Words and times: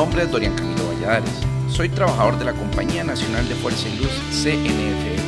Mi 0.00 0.06
nombre 0.06 0.22
es 0.22 0.30
Dorian 0.30 0.56
Camilo 0.56 0.88
Valladares. 0.88 1.30
Soy 1.68 1.90
trabajador 1.90 2.38
de 2.38 2.46
la 2.46 2.54
Compañía 2.54 3.04
Nacional 3.04 3.46
de 3.46 3.54
Fuerza 3.54 3.86
y 3.86 3.98
Luz 3.98 4.10
CNFL. 4.30 5.20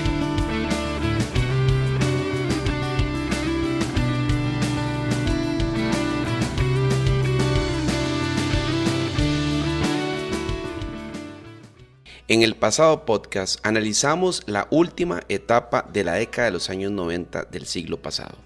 En 12.29 12.41
el 12.41 12.57
pasado 12.57 13.05
podcast 13.05 13.61
analizamos 13.67 14.43
la 14.47 14.69
última 14.71 15.21
etapa 15.29 15.87
de 15.93 16.03
la 16.03 16.15
década 16.15 16.47
de 16.47 16.53
los 16.53 16.71
años 16.71 16.93
90 16.93 17.45
del 17.45 17.67
siglo 17.67 18.01
pasado. 18.01 18.39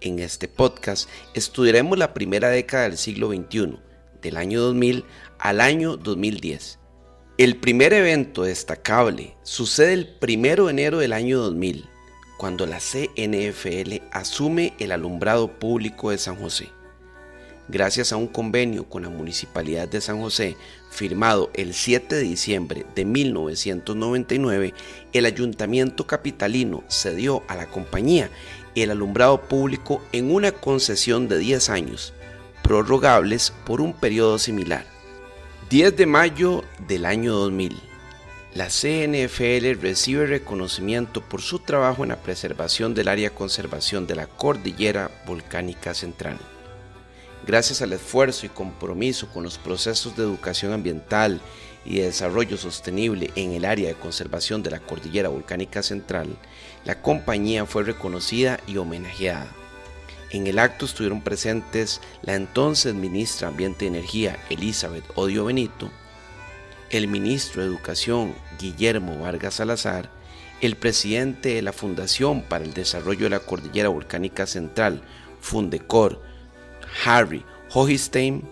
En 0.00 0.20
este 0.20 0.46
podcast 0.46 1.08
estudiaremos 1.34 1.98
la 1.98 2.14
primera 2.14 2.48
década 2.48 2.84
del 2.84 2.96
siglo 2.96 3.30
XXI, 3.30 3.87
del 4.22 4.36
año 4.36 4.60
2000 4.60 5.04
al 5.38 5.60
año 5.60 5.96
2010. 5.96 6.78
El 7.38 7.56
primer 7.56 7.92
evento 7.92 8.42
destacable 8.42 9.36
sucede 9.42 9.92
el 9.92 10.16
1 10.20 10.64
de 10.64 10.70
enero 10.70 10.98
del 10.98 11.12
año 11.12 11.38
2000, 11.38 11.86
cuando 12.38 12.66
la 12.66 12.78
CNFL 12.78 14.02
asume 14.12 14.74
el 14.78 14.92
alumbrado 14.92 15.58
público 15.58 16.10
de 16.10 16.18
San 16.18 16.36
José 16.36 16.68
gracias 17.68 18.12
a 18.12 18.16
un 18.16 18.26
convenio 18.26 18.88
con 18.88 19.02
la 19.02 19.10
Municipalidad 19.10 19.88
de 19.88 20.00
San 20.00 20.20
José 20.20 20.56
firmado 20.90 21.50
el 21.54 21.74
7 21.74 22.14
de 22.14 22.22
diciembre 22.22 22.86
de 22.94 23.04
1999, 23.04 24.74
el 25.12 25.26
ayuntamiento 25.26 26.06
capitalino 26.06 26.82
cedió 26.88 27.42
a 27.46 27.54
la 27.54 27.68
compañía 27.68 28.30
el 28.74 28.90
alumbrado 28.90 29.42
público 29.42 30.02
en 30.12 30.32
una 30.32 30.52
concesión 30.52 31.28
de 31.28 31.38
10 31.38 31.68
años, 31.68 32.14
prorrogables 32.68 33.50
por 33.64 33.80
un 33.80 33.94
periodo 33.94 34.38
similar. 34.38 34.84
10 35.70 35.96
de 35.96 36.04
mayo 36.04 36.64
del 36.86 37.06
año 37.06 37.32
2000. 37.32 37.80
La 38.54 38.66
CNFL 38.66 39.80
recibe 39.80 40.26
reconocimiento 40.26 41.22
por 41.22 41.40
su 41.40 41.60
trabajo 41.60 42.02
en 42.02 42.10
la 42.10 42.22
preservación 42.22 42.92
del 42.92 43.08
área 43.08 43.30
de 43.30 43.34
conservación 43.34 44.06
de 44.06 44.16
la 44.16 44.26
cordillera 44.26 45.10
volcánica 45.26 45.94
central 45.94 46.38
gracias 47.48 47.80
al 47.80 47.94
esfuerzo 47.94 48.44
y 48.44 48.50
compromiso 48.50 49.26
con 49.28 49.42
los 49.42 49.56
procesos 49.56 50.14
de 50.14 50.22
educación 50.22 50.74
ambiental 50.74 51.40
y 51.86 51.96
de 51.96 52.04
desarrollo 52.04 52.58
sostenible 52.58 53.30
en 53.36 53.52
el 53.52 53.64
área 53.64 53.88
de 53.88 53.94
conservación 53.94 54.62
de 54.62 54.70
la 54.70 54.80
cordillera 54.80 55.30
volcánica 55.30 55.82
central, 55.82 56.28
la 56.84 57.00
compañía 57.00 57.64
fue 57.64 57.84
reconocida 57.84 58.60
y 58.66 58.76
homenajeada. 58.76 59.57
En 60.30 60.46
el 60.46 60.58
acto 60.58 60.84
estuvieron 60.84 61.22
presentes 61.22 62.02
la 62.22 62.34
entonces 62.34 62.94
ministra 62.94 63.48
Ambiente 63.48 63.86
y 63.86 63.88
Energía 63.88 64.38
Elizabeth 64.50 65.04
Odio 65.14 65.46
Benito, 65.46 65.90
el 66.90 67.08
ministro 67.08 67.62
de 67.62 67.68
Educación 67.68 68.34
Guillermo 68.58 69.18
Vargas 69.18 69.54
Salazar, 69.54 70.10
el 70.60 70.76
presidente 70.76 71.54
de 71.54 71.62
la 71.62 71.72
Fundación 71.72 72.42
para 72.42 72.64
el 72.64 72.74
Desarrollo 72.74 73.24
de 73.24 73.30
la 73.30 73.40
Cordillera 73.40 73.88
Volcánica 73.88 74.46
Central, 74.46 75.02
Fundecor, 75.40 76.20
Harry 77.04 77.44
Hohistein, 77.72 78.42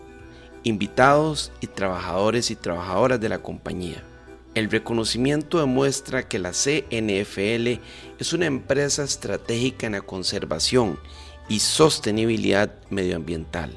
invitados 0.63 1.53
y 1.61 1.67
trabajadores 1.67 2.51
y 2.51 2.57
trabajadoras 2.57 3.21
de 3.21 3.29
la 3.29 3.39
compañía. 3.43 4.03
El 4.55 4.71
reconocimiento 4.71 5.61
demuestra 5.61 6.27
que 6.27 6.39
la 6.39 6.53
CNFL 6.53 7.81
es 8.19 8.33
una 8.33 8.47
empresa 8.47 9.05
estratégica 9.05 9.87
en 9.87 9.93
la 9.93 10.01
conservación 10.01 10.99
y 11.49 11.61
sostenibilidad 11.61 12.75
medioambiental. 12.91 13.77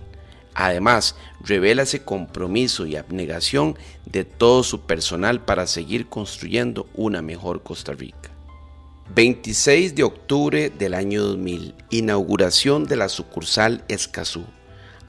Además, 0.54 1.16
revela 1.42 1.84
ese 1.84 2.04
compromiso 2.04 2.86
y 2.86 2.96
abnegación 2.96 3.78
de 4.06 4.26
todo 4.26 4.64
su 4.64 4.82
personal 4.82 5.46
para 5.46 5.68
seguir 5.68 6.08
construyendo 6.08 6.88
una 6.96 7.22
mejor 7.22 7.64
Costa 7.64 7.94
Rica. 7.94 8.32
26 9.16 9.96
de 9.96 10.04
octubre 10.04 10.70
del 10.70 10.94
año 10.94 11.24
2000, 11.24 11.74
inauguración 11.90 12.86
de 12.86 12.96
la 12.96 13.10
sucursal 13.10 13.84
Escazú. 13.88 14.44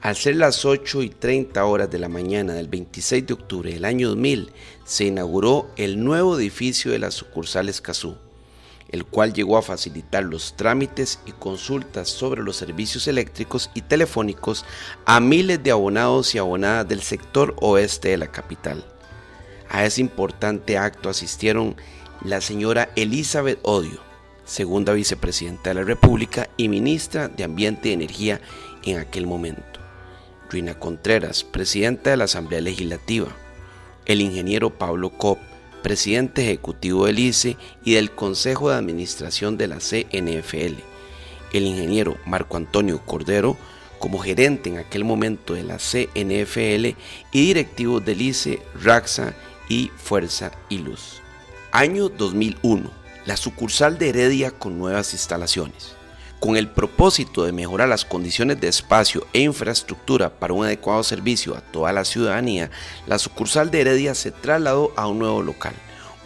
Al 0.01 0.15
ser 0.15 0.37
las 0.37 0.65
8 0.65 1.03
y 1.03 1.09
30 1.09 1.63
horas 1.63 1.91
de 1.91 1.99
la 1.99 2.09
mañana 2.09 2.53
del 2.53 2.67
26 2.67 3.27
de 3.27 3.33
octubre 3.33 3.73
del 3.73 3.85
año 3.85 4.09
2000, 4.09 4.51
se 4.85 5.05
inauguró 5.05 5.69
el 5.75 6.03
nuevo 6.03 6.39
edificio 6.39 6.91
de 6.91 6.97
la 6.97 7.11
sucursal 7.11 7.69
Escazú, 7.69 8.15
el 8.91 9.05
cual 9.05 9.33
llegó 9.33 9.57
a 9.57 9.61
facilitar 9.61 10.23
los 10.23 10.55
trámites 10.55 11.19
y 11.25 11.31
consultas 11.31 12.09
sobre 12.09 12.43
los 12.43 12.57
servicios 12.57 13.07
eléctricos 13.07 13.69
y 13.73 13.81
telefónicos 13.81 14.65
a 15.05 15.19
miles 15.19 15.63
de 15.63 15.71
abonados 15.71 16.35
y 16.35 16.37
abonadas 16.37 16.87
del 16.87 17.01
sector 17.01 17.55
oeste 17.61 18.09
de 18.09 18.17
la 18.17 18.27
capital. 18.27 18.85
A 19.69 19.85
ese 19.85 20.01
importante 20.01 20.77
acto 20.77 21.09
asistieron 21.09 21.75
la 22.23 22.41
señora 22.41 22.89
Elizabeth 22.95 23.59
Odio, 23.63 24.01
segunda 24.43 24.91
vicepresidenta 24.93 25.69
de 25.69 25.75
la 25.75 25.83
República 25.83 26.49
y 26.57 26.67
ministra 26.67 27.29
de 27.29 27.45
Ambiente 27.45 27.89
y 27.89 27.93
Energía 27.93 28.41
en 28.83 28.99
aquel 28.99 29.25
momento. 29.25 29.79
Rina 30.49 30.77
Contreras, 30.77 31.45
presidenta 31.45 32.09
de 32.09 32.17
la 32.17 32.25
Asamblea 32.25 32.59
Legislativa, 32.59 33.29
el 34.05 34.19
ingeniero 34.19 34.77
Pablo 34.77 35.11
Cop, 35.11 35.39
presidente 35.81 36.43
ejecutivo 36.43 37.05
del 37.05 37.19
ICE 37.19 37.57
y 37.83 37.93
del 37.93 38.11
Consejo 38.11 38.69
de 38.69 38.75
Administración 38.75 39.57
de 39.57 39.67
la 39.67 39.77
CNFL, 39.77 40.75
el 41.53 41.63
ingeniero 41.65 42.17
Marco 42.25 42.57
Antonio 42.57 43.01
Cordero, 43.05 43.57
como 43.99 44.19
gerente 44.19 44.69
en 44.69 44.79
aquel 44.79 45.03
momento 45.03 45.53
de 45.53 45.63
la 45.63 45.77
CNFL 45.77 46.97
y 47.31 47.45
directivos 47.45 48.03
del 48.03 48.21
ICE, 48.21 48.61
RAXA 48.81 49.35
y 49.69 49.91
Fuerza 49.95 50.51
y 50.69 50.79
Luz. 50.79 51.21
Año 51.71 52.09
2001. 52.09 52.89
La 53.25 53.37
sucursal 53.37 53.99
de 53.99 54.09
Heredia 54.09 54.51
con 54.51 54.79
nuevas 54.79 55.13
instalaciones. 55.13 55.95
Con 56.41 56.57
el 56.57 56.67
propósito 56.67 57.43
de 57.43 57.51
mejorar 57.51 57.87
las 57.87 58.03
condiciones 58.03 58.59
de 58.59 58.67
espacio 58.67 59.27
e 59.31 59.41
infraestructura 59.41 60.31
para 60.31 60.53
un 60.53 60.65
adecuado 60.65 61.03
servicio 61.03 61.55
a 61.55 61.61
toda 61.61 61.93
la 61.93 62.03
ciudadanía, 62.03 62.71
la 63.05 63.19
sucursal 63.19 63.69
de 63.69 63.81
Heredia 63.81 64.15
se 64.15 64.31
trasladó 64.31 64.91
a 64.95 65.05
un 65.05 65.19
nuevo 65.19 65.43
local, 65.43 65.75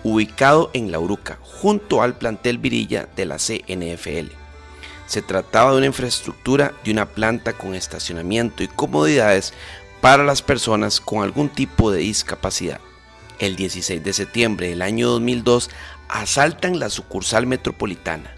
ubicado 0.06 0.72
en 0.72 0.90
La 0.90 1.00
Uruca, 1.00 1.38
junto 1.42 2.02
al 2.02 2.18
plantel 2.18 2.59
Virilla 2.59 3.09
de 3.18 3.25
la 3.25 3.36
CNFL. 3.36 4.31
Se 5.06 5.22
trataba 5.22 5.72
de 5.72 5.80
una 5.80 5.88
infraestructura 5.88 6.72
de 6.86 6.92
una 6.92 7.08
planta 7.08 7.52
con 7.52 7.75
estacionamiento 7.75 8.64
y 8.64 8.70
comodidades 8.70 9.54
para 10.00 10.24
las 10.24 10.42
personas 10.42 11.02
con 11.02 11.24
algún 11.24 11.50
tipo 11.50 11.92
de 11.92 12.00
discapacidad. 12.00 12.80
El 13.38 13.58
16 13.58 14.02
de 14.02 14.14
septiembre 14.14 14.70
del 14.70 14.81
año 14.81 15.09
2002 15.09 15.70
asaltan 16.08 16.80
la 16.80 16.90
sucursal 16.90 17.48
metropolitana 17.48 18.34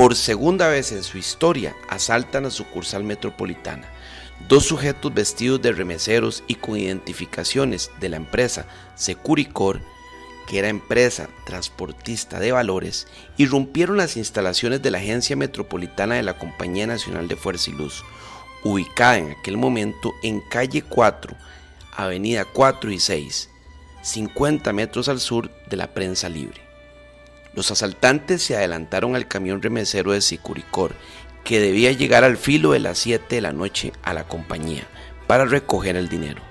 por 0.00 0.16
segunda 0.16 0.66
vez 0.68 0.92
en 0.92 1.02
su 1.02 1.18
historia 1.18 1.76
asaltan 1.90 2.46
a 2.46 2.50
sucursal 2.50 3.04
metropolitana. 3.04 3.86
Dos 4.48 4.64
sujetos 4.64 5.12
vestidos 5.12 5.60
de 5.60 5.72
remeseros 5.72 6.42
y 6.46 6.54
con 6.54 6.78
identificaciones 6.78 7.90
de 8.00 8.08
la 8.08 8.16
empresa 8.16 8.64
Securicor, 8.94 9.82
que 10.48 10.58
era 10.58 10.70
empresa 10.70 11.28
transportista 11.44 12.40
de 12.40 12.50
valores, 12.50 13.08
irrumpieron 13.36 13.98
las 13.98 14.16
instalaciones 14.16 14.80
de 14.80 14.90
la 14.90 14.96
Agencia 14.96 15.36
Metropolitana 15.36 16.14
de 16.14 16.22
la 16.22 16.38
Compañía 16.38 16.86
Nacional 16.86 17.28
de 17.28 17.36
Fuerza 17.36 17.68
y 17.68 17.74
Luz, 17.74 18.02
ubicada 18.64 19.18
en 19.18 19.32
aquel 19.32 19.58
momento 19.58 20.14
en 20.22 20.40
calle 20.40 20.80
4, 20.80 21.36
avenida 21.94 22.46
4 22.46 22.90
y 22.90 23.00
6, 23.00 23.50
50 24.00 24.72
metros 24.72 25.10
al 25.10 25.20
sur 25.20 25.50
de 25.68 25.76
la 25.76 25.92
prensa 25.92 26.30
libre. 26.30 26.69
Los 27.54 27.70
asaltantes 27.70 28.42
se 28.42 28.56
adelantaron 28.56 29.16
al 29.16 29.26
camión 29.26 29.60
remesero 29.60 30.12
de 30.12 30.20
Sicuricor, 30.20 30.94
que 31.44 31.58
debía 31.60 31.90
llegar 31.92 32.22
al 32.22 32.36
filo 32.36 32.72
de 32.72 32.78
las 32.78 32.98
7 32.98 33.34
de 33.34 33.40
la 33.40 33.52
noche 33.52 33.92
a 34.02 34.14
la 34.14 34.28
compañía 34.28 34.86
para 35.26 35.44
recoger 35.44 35.96
el 35.96 36.08
dinero. 36.08 36.42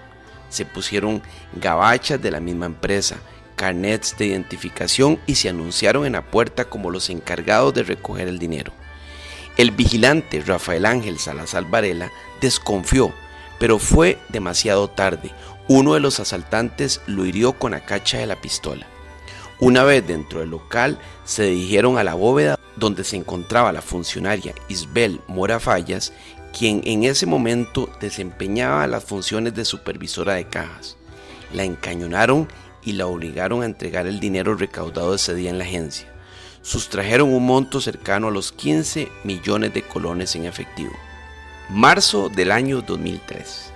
Se 0.50 0.66
pusieron 0.66 1.22
gabachas 1.54 2.22
de 2.22 2.32
la 2.32 2.40
misma 2.40 2.66
empresa, 2.66 3.18
carnets 3.56 4.18
de 4.18 4.26
identificación 4.28 5.20
y 5.26 5.36
se 5.36 5.50
anunciaron 5.50 6.06
en 6.06 6.14
la 6.14 6.26
puerta 6.26 6.66
como 6.66 6.92
los 6.92 7.10
encargados 7.10 7.74
de 7.74 7.84
recoger 7.84 8.28
el 8.28 8.40
dinero. 8.40 8.74
El 9.58 9.72
vigilante 9.72 10.42
Rafael 10.42 10.86
Ángel 10.86 11.20
Salazar 11.20 11.66
Varela 11.66 12.12
desconfió, 12.42 13.14
pero 13.60 13.80
fue 13.80 14.18
demasiado 14.30 14.90
tarde. 14.90 15.32
Uno 15.68 15.94
de 15.94 16.00
los 16.00 16.20
asaltantes 16.20 17.02
lo 17.06 17.26
hirió 17.26 17.54
con 17.54 17.72
la 17.72 17.86
cacha 17.86 18.18
de 18.18 18.26
la 18.26 18.40
pistola. 18.40 18.88
Una 19.62 19.84
vez 19.84 20.08
dentro 20.08 20.40
del 20.40 20.52
local, 20.52 21.00
se 21.26 21.44
dirigieron 21.44 21.98
a 21.98 22.04
la 22.06 22.14
bóveda 22.14 22.58
donde 22.78 23.04
se 23.04 23.18
encontraba 23.18 23.74
la 23.74 23.82
funcionaria 23.82 24.56
Isbel 24.70 25.20
Mora 25.28 25.60
Fallas, 25.60 26.14
quien 26.58 26.82
en 26.86 27.04
ese 27.04 27.26
momento 27.26 27.90
desempeñaba 28.00 28.88
las 28.88 29.04
funciones 29.04 29.54
de 29.54 29.66
supervisora 29.66 30.36
de 30.36 30.48
cajas. 30.48 30.96
La 31.54 31.66
encañonaron 31.66 32.48
y 32.86 32.94
la 32.94 33.08
obligaron 33.08 33.62
a 33.62 33.66
entregar 33.66 34.08
el 34.08 34.22
dinero 34.22 34.56
recaudado 34.56 35.14
ese 35.16 35.36
día 35.36 35.50
en 35.50 35.58
la 35.58 35.66
agencia. 35.66 36.08
Sustrajeron 36.62 37.34
un 37.34 37.46
monto 37.46 37.82
cercano 37.82 38.30
a 38.30 38.32
los 38.32 38.54
15 38.54 39.10
millones 39.26 39.74
de 39.74 39.82
colones 39.82 40.38
en 40.38 40.46
efectivo. 40.46 40.94
Marzo 41.70 42.30
del 42.30 42.52
año 42.52 42.82
2003. 42.82 43.74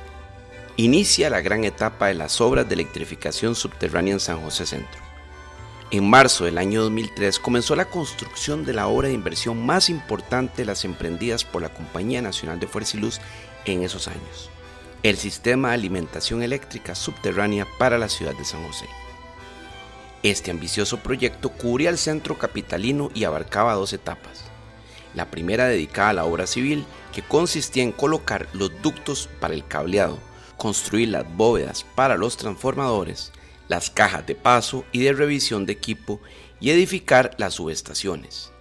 inicia 0.78 1.30
la 1.30 1.42
gran 1.42 1.66
etapa 1.66 2.08
de 2.08 2.16
las 2.16 2.40
obras 2.42 2.68
de 2.68 2.74
electrificación 2.74 3.54
subterránea 3.54 4.14
en 4.14 4.20
San 4.20 4.42
José 4.42 4.66
Centro. 4.66 5.03
En 5.94 6.10
marzo 6.10 6.46
del 6.46 6.58
año 6.58 6.82
2003 6.82 7.38
comenzó 7.38 7.76
la 7.76 7.86
construcción 7.86 8.66
de 8.66 8.74
la 8.74 8.88
obra 8.88 9.10
de 9.10 9.14
inversión 9.14 9.64
más 9.64 9.92
importante 9.92 10.64
de 10.64 10.66
las 10.66 10.86
emprendidas 10.86 11.46
por 11.46 11.62
la 11.62 11.72
Compañía 11.72 12.20
Nacional 12.20 12.60
de 12.60 12.66
Fuerza 12.66 12.98
y 12.98 13.02
Luz 13.02 13.22
en 13.66 13.84
esos 13.84 14.08
años, 14.08 14.50
el 15.04 15.18
sistema 15.18 15.68
de 15.68 15.76
alimentación 15.76 16.42
eléctrica 16.42 16.96
subterránea 16.96 17.68
para 17.78 18.00
la 18.00 18.10
ciudad 18.10 18.34
de 18.34 18.44
San 18.44 18.66
José. 18.66 18.88
Este 20.24 20.50
ambicioso 20.50 20.98
proyecto 20.98 21.50
cubría 21.50 21.92
el 21.92 22.00
centro 22.00 22.40
capitalino 22.40 23.12
y 23.14 23.26
abarcaba 23.26 23.76
dos 23.76 23.94
etapas. 23.94 24.46
La 25.14 25.30
primera 25.30 25.68
dedicada 25.68 26.10
a 26.10 26.14
la 26.14 26.26
obra 26.26 26.48
civil, 26.48 26.88
que 27.14 27.22
consistía 27.22 27.84
en 27.84 27.92
colocar 27.92 28.48
los 28.54 28.72
ductos 28.82 29.30
para 29.40 29.54
el 29.54 29.68
cableado, 29.68 30.18
construir 30.58 31.10
las 31.10 31.32
bóvedas 31.38 31.86
para 31.94 32.18
los 32.18 32.36
transformadores, 32.36 33.32
las 33.74 33.90
cajas 33.90 34.28
de 34.28 34.36
paso 34.36 34.86
y 34.92 35.00
de 35.00 35.14
revisión 35.14 35.66
de 35.66 35.74
equipo 35.74 36.22
y 36.60 36.70
edificar 36.70 37.32
las 37.40 37.56
subestaciones. 37.56 38.52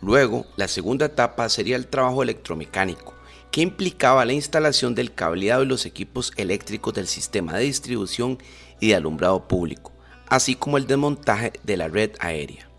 Luego, 0.00 0.46
la 0.56 0.68
segunda 0.68 1.04
etapa 1.04 1.50
sería 1.50 1.76
el 1.76 1.86
trabajo 1.86 2.22
electromecánico, 2.22 3.12
que 3.50 3.60
implicaba 3.60 4.24
la 4.24 4.32
instalación 4.32 4.94
del 4.94 5.12
cableado 5.12 5.64
y 5.64 5.66
los 5.66 5.84
equipos 5.84 6.32
eléctricos 6.36 6.94
del 6.94 7.08
sistema 7.08 7.52
de 7.52 7.64
distribución 7.64 8.38
y 8.80 8.88
de 8.88 8.94
alumbrado 8.94 9.46
público, 9.46 9.92
así 10.28 10.54
como 10.54 10.78
el 10.78 10.86
desmontaje 10.86 11.52
de 11.62 11.76
la 11.76 11.88
red 11.88 12.12
aérea. 12.18 12.70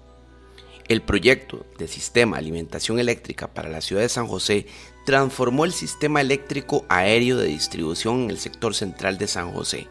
El 0.87 1.03
proyecto 1.03 1.67
de 1.77 1.87
sistema 1.87 2.37
de 2.37 2.45
alimentación 2.45 2.97
eléctrica 2.97 3.53
para 3.53 3.69
la 3.69 3.81
ciudad 3.81 4.01
de 4.01 4.09
San 4.09 4.25
José 4.25 4.65
transformó 5.05 5.65
el 5.65 5.71
sistema 5.71 6.19
eléctrico 6.19 6.83
aéreo 6.89 7.37
de 7.37 7.45
distribución 7.45 8.23
en 8.23 8.31
el 8.31 8.39
sector 8.39 8.73
central 8.73 9.19
de 9.19 9.27
San 9.27 9.53
José 9.53 9.87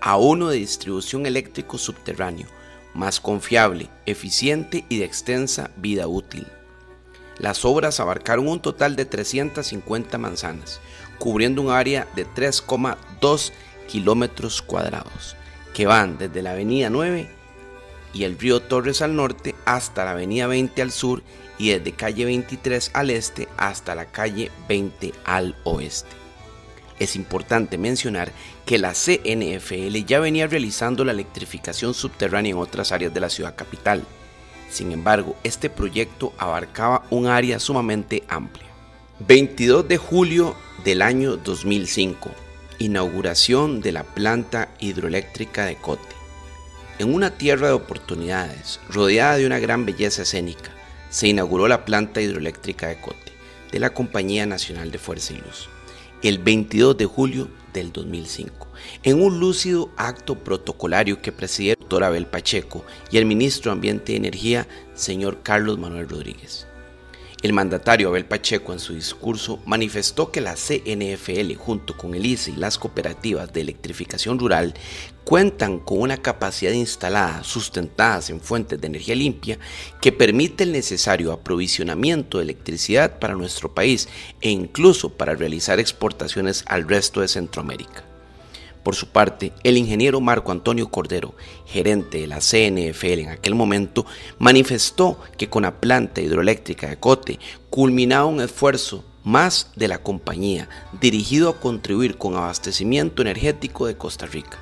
a 0.00 0.16
uno 0.16 0.48
de 0.48 0.58
distribución 0.58 1.26
eléctrico 1.26 1.78
subterráneo, 1.78 2.46
más 2.94 3.20
confiable, 3.20 3.88
eficiente 4.06 4.84
y 4.88 4.98
de 4.98 5.04
extensa 5.04 5.70
vida 5.76 6.06
útil. 6.06 6.46
Las 7.38 7.64
obras 7.64 8.00
abarcaron 8.00 8.48
un 8.48 8.60
total 8.60 8.96
de 8.96 9.04
350 9.04 10.16
manzanas, 10.18 10.80
cubriendo 11.18 11.62
un 11.62 11.70
área 11.70 12.08
de 12.16 12.26
3,2 12.26 13.52
kilómetros 13.88 14.62
cuadrados, 14.62 15.36
que 15.74 15.86
van 15.86 16.16
desde 16.18 16.42
la 16.42 16.52
avenida 16.52 16.88
9 16.88 17.28
y 18.14 18.24
el 18.24 18.38
río 18.38 18.60
Torres 18.60 19.02
al 19.02 19.14
norte 19.14 19.54
hasta 19.66 20.04
la 20.04 20.12
avenida 20.12 20.46
20 20.46 20.80
al 20.80 20.90
sur 20.90 21.22
y 21.58 21.70
desde 21.70 21.92
calle 21.92 22.24
23 22.24 22.90
al 22.94 23.10
este 23.10 23.48
hasta 23.58 23.94
la 23.94 24.06
calle 24.06 24.50
20 24.68 25.12
al 25.24 25.54
oeste. 25.64 26.25
Es 26.98 27.14
importante 27.14 27.76
mencionar 27.76 28.32
que 28.64 28.78
la 28.78 28.92
CNFL 28.94 29.96
ya 30.06 30.18
venía 30.18 30.46
realizando 30.46 31.04
la 31.04 31.12
electrificación 31.12 31.92
subterránea 31.92 32.52
en 32.52 32.58
otras 32.58 32.90
áreas 32.92 33.12
de 33.12 33.20
la 33.20 33.28
ciudad 33.28 33.54
capital. 33.54 34.02
Sin 34.70 34.92
embargo, 34.92 35.36
este 35.44 35.70
proyecto 35.70 36.32
abarcaba 36.38 37.04
un 37.10 37.26
área 37.26 37.60
sumamente 37.60 38.24
amplia. 38.28 38.66
22 39.20 39.88
de 39.88 39.96
julio 39.96 40.56
del 40.84 41.02
año 41.02 41.36
2005. 41.36 42.30
Inauguración 42.78 43.80
de 43.80 43.92
la 43.92 44.04
planta 44.04 44.68
hidroeléctrica 44.80 45.64
de 45.64 45.76
Cote. 45.76 46.14
En 46.98 47.14
una 47.14 47.30
tierra 47.30 47.68
de 47.68 47.74
oportunidades, 47.74 48.80
rodeada 48.88 49.36
de 49.36 49.46
una 49.46 49.58
gran 49.58 49.84
belleza 49.84 50.22
escénica, 50.22 50.70
se 51.10 51.28
inauguró 51.28 51.68
la 51.68 51.84
planta 51.84 52.20
hidroeléctrica 52.20 52.88
de 52.88 53.00
Cote, 53.00 53.32
de 53.70 53.78
la 53.78 53.90
Compañía 53.90 54.46
Nacional 54.46 54.90
de 54.90 54.98
Fuerza 54.98 55.34
y 55.34 55.36
Luz, 55.36 55.68
el 56.28 56.38
22 56.38 56.96
de 56.96 57.04
julio 57.04 57.48
del 57.72 57.92
2005, 57.92 58.66
en 59.04 59.22
un 59.22 59.38
lúcido 59.38 59.90
acto 59.96 60.34
protocolario 60.34 61.22
que 61.22 61.30
presidía 61.30 61.74
el 61.74 61.78
doctor 61.78 62.02
Abel 62.02 62.26
Pacheco 62.26 62.84
y 63.12 63.18
el 63.18 63.26
ministro 63.26 63.70
de 63.70 63.74
Ambiente 63.74 64.12
y 64.12 64.16
Energía, 64.16 64.66
señor 64.94 65.42
Carlos 65.44 65.78
Manuel 65.78 66.08
Rodríguez. 66.08 66.66
El 67.42 67.52
mandatario 67.52 68.08
Abel 68.08 68.24
Pacheco 68.24 68.72
en 68.72 68.80
su 68.80 68.94
discurso 68.94 69.60
manifestó 69.66 70.32
que 70.32 70.40
la 70.40 70.54
CNFL 70.54 71.54
junto 71.54 71.96
con 71.96 72.14
el 72.14 72.26
ICE 72.26 72.52
y 72.52 72.56
las 72.56 72.76
cooperativas 72.78 73.52
de 73.52 73.60
electrificación 73.60 74.38
rural 74.38 74.74
cuentan 75.26 75.80
con 75.80 76.02
una 76.02 76.18
capacidad 76.18 76.70
instalada 76.70 77.42
sustentadas 77.42 78.30
en 78.30 78.40
fuentes 78.40 78.80
de 78.80 78.86
energía 78.86 79.16
limpia 79.16 79.58
que 80.00 80.12
permite 80.12 80.62
el 80.62 80.70
necesario 80.70 81.32
aprovisionamiento 81.32 82.38
de 82.38 82.44
electricidad 82.44 83.18
para 83.18 83.34
nuestro 83.34 83.74
país 83.74 84.08
e 84.40 84.50
incluso 84.50 85.14
para 85.14 85.34
realizar 85.34 85.80
exportaciones 85.80 86.64
al 86.68 86.88
resto 86.88 87.22
de 87.22 87.26
Centroamérica. 87.26 88.04
Por 88.84 88.94
su 88.94 89.08
parte, 89.08 89.52
el 89.64 89.76
ingeniero 89.76 90.20
Marco 90.20 90.52
Antonio 90.52 90.92
Cordero, 90.92 91.34
gerente 91.66 92.20
de 92.20 92.28
la 92.28 92.38
CNFL 92.38 93.18
en 93.18 93.30
aquel 93.30 93.56
momento, 93.56 94.06
manifestó 94.38 95.18
que 95.36 95.48
con 95.48 95.64
la 95.64 95.80
planta 95.80 96.20
hidroeléctrica 96.20 96.88
de 96.88 97.00
Cote 97.00 97.40
culminaba 97.68 98.26
un 98.26 98.40
esfuerzo 98.40 99.04
más 99.24 99.72
de 99.74 99.88
la 99.88 99.98
compañía 100.04 100.68
dirigido 101.00 101.50
a 101.50 101.58
contribuir 101.58 102.16
con 102.16 102.36
abastecimiento 102.36 103.22
energético 103.22 103.88
de 103.88 103.96
Costa 103.96 104.26
Rica. 104.26 104.60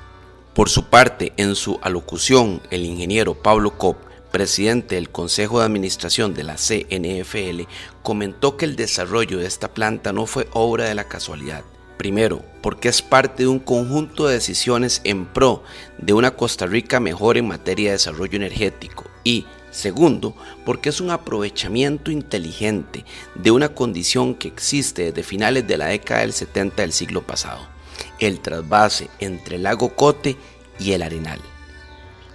Por 0.55 0.69
su 0.69 0.85
parte, 0.85 1.33
en 1.35 1.53
su 1.53 1.79
alocución, 1.81 2.61
el 2.71 2.85
ingeniero 2.85 3.33
Pablo 3.35 3.77
Cop, 3.77 3.97
presidente 4.31 4.95
del 4.95 5.09
Consejo 5.09 5.59
de 5.59 5.65
Administración 5.65 6.33
de 6.33 6.45
la 6.45 6.55
CNFL, 6.55 7.67
comentó 8.01 8.55
que 8.55 8.63
el 8.63 8.77
desarrollo 8.77 9.39
de 9.39 9.47
esta 9.47 9.73
planta 9.73 10.13
no 10.13 10.25
fue 10.25 10.47
obra 10.53 10.85
de 10.85 10.95
la 10.95 11.09
casualidad, 11.09 11.65
Primero, 11.97 12.41
porque 12.61 12.87
es 12.87 13.01
parte 13.01 13.43
de 13.43 13.47
un 13.47 13.59
conjunto 13.59 14.27
de 14.27 14.35
decisiones 14.35 15.01
en 15.03 15.25
pro 15.25 15.63
de 15.97 16.13
una 16.13 16.31
Costa 16.31 16.65
Rica 16.65 17.01
mejor 17.01 17.37
en 17.37 17.49
materia 17.49 17.89
de 17.89 17.93
desarrollo 17.93 18.37
energético. 18.37 19.05
Y, 19.25 19.45
segundo, 19.71 20.35
porque 20.65 20.87
es 20.87 21.01
un 21.01 21.09
aprovechamiento 21.09 22.11
inteligente 22.11 23.03
de 23.35 23.51
una 23.51 23.69
condición 23.69 24.35
que 24.35 24.47
existe 24.47 25.03
desde 25.03 25.23
finales 25.23 25.67
de 25.67 25.77
la 25.77 25.87
década 25.87 26.21
del 26.21 26.31
70 26.31 26.81
del 26.81 26.93
siglo 26.93 27.23
pasado, 27.23 27.67
el 28.19 28.39
trasvase 28.39 29.09
entre 29.19 29.57
el 29.57 29.63
lago 29.63 29.95
Cote 29.95 30.37
y 30.79 30.91
el 30.93 31.01
Arenal. 31.01 31.39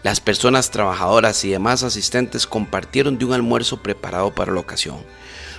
Las 0.03 0.21
personas 0.21 0.71
trabajadoras 0.71 1.45
y 1.45 1.51
demás 1.51 1.83
asistentes 1.83 2.47
compartieron 2.47 3.19
de 3.19 3.25
un 3.27 3.33
almuerzo 3.33 3.83
preparado 3.83 4.35
para 4.35 4.53
la 4.53 4.61
ocasión, 4.61 5.05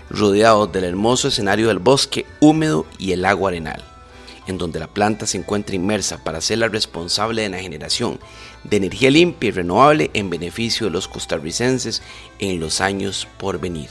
rodeados 0.09 0.71
del 0.71 0.83
hermoso 0.83 1.27
escenario 1.27 1.67
del 1.67 1.79
bosque 1.79 2.25
húmedo 2.39 2.85
y 2.97 3.11
el 3.11 3.21
lago 3.21 3.47
Arenal 3.47 3.83
en 4.47 4.57
donde 4.57 4.79
la 4.79 4.87
planta 4.87 5.25
se 5.25 5.37
encuentra 5.37 5.75
inmersa 5.75 6.23
para 6.23 6.41
ser 6.41 6.59
la 6.59 6.67
responsable 6.67 7.43
de 7.43 7.49
la 7.49 7.59
generación 7.59 8.19
de 8.63 8.77
energía 8.77 9.11
limpia 9.11 9.49
y 9.49 9.51
renovable 9.51 10.11
en 10.13 10.29
beneficio 10.29 10.87
de 10.87 10.91
los 10.91 11.07
costarricenses 11.07 12.01
en 12.39 12.59
los 12.59 12.81
años 12.81 13.27
por 13.37 13.59
venir. 13.59 13.89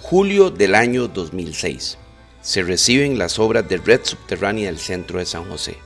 Julio 0.00 0.50
del 0.50 0.74
año 0.74 1.08
2006. 1.08 1.98
Se 2.40 2.62
reciben 2.62 3.18
las 3.18 3.38
obras 3.38 3.68
de 3.68 3.78
red 3.78 4.00
subterránea 4.04 4.66
del 4.66 4.78
centro 4.78 5.18
de 5.18 5.26
San 5.26 5.44
José. 5.48 5.76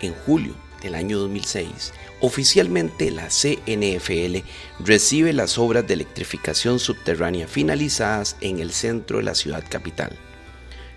En 0.00 0.14
julio 0.14 0.54
del 0.82 0.94
año 0.94 1.18
2006, 1.18 1.92
oficialmente 2.20 3.10
la 3.10 3.28
CNFL 3.28 4.38
recibe 4.78 5.32
las 5.32 5.58
obras 5.58 5.86
de 5.86 5.94
electrificación 5.94 6.78
subterránea 6.78 7.48
finalizadas 7.48 8.36
en 8.40 8.60
el 8.60 8.72
centro 8.72 9.18
de 9.18 9.24
la 9.24 9.34
ciudad 9.34 9.64
capital. 9.68 10.16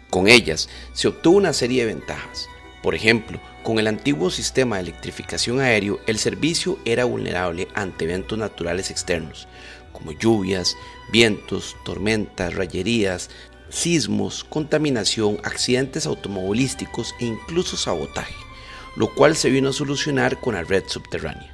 Con 0.10 0.28
ellas 0.28 0.70
se 0.94 1.08
obtuvo 1.08 1.38
una 1.38 1.54
serie 1.54 1.86
de 1.86 1.94
ventajas. 1.94 2.48
Por 2.84 2.94
ejemplo, 2.96 3.42
con 3.64 3.80
el 3.80 3.88
antiguo 3.88 4.30
sistema 4.30 4.76
de 4.76 4.84
electrificación 4.84 5.60
aéreo, 5.60 6.00
el 6.06 6.20
servicio 6.20 6.78
era 6.86 7.06
vulnerable 7.06 7.68
ante 7.74 8.04
eventos 8.06 8.38
naturales 8.38 8.92
externos, 8.92 9.48
como 9.92 10.12
lluvias, 10.12 10.78
vientos, 11.12 11.76
tormentas, 11.84 12.54
rayerías, 12.54 13.30
sismos, 13.74 14.44
contaminación, 14.44 15.40
accidentes 15.44 16.06
automovilísticos 16.06 17.16
e 17.20 17.26
incluso 17.26 17.76
sabotaje, 17.76 18.36
lo 18.96 19.14
cual 19.14 19.36
se 19.36 19.50
vino 19.50 19.70
a 19.70 19.74
solucionar 19.74 20.40
con 20.40 20.54
la 20.54 20.64
red 20.64 20.84
subterránea. 20.88 21.50